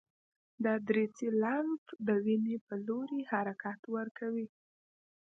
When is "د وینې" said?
2.07-2.55